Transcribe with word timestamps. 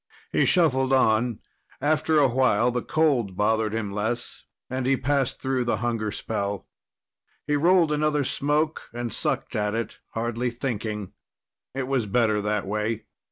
He 0.31 0.45
shuffled 0.45 0.93
on. 0.93 1.41
After 1.79 2.17
a 2.17 2.27
while, 2.29 2.71
the 2.71 2.81
cold 2.81 3.37
bothered 3.37 3.71
him 3.71 3.91
less, 3.91 4.41
and 4.67 4.87
he 4.87 4.97
passed 4.97 5.39
through 5.39 5.63
the 5.65 5.77
hunger 5.77 6.09
spell. 6.09 6.67
He 7.45 7.55
rolled 7.55 7.91
another 7.91 8.23
smoke 8.23 8.89
and 8.95 9.13
sucked 9.13 9.55
at 9.55 9.75
it, 9.75 9.99
hardly 10.15 10.49
thinking. 10.49 11.13
It 11.75 11.87
was 11.87 12.07
better 12.07 12.41
that 12.41 12.65
way. 12.65 13.05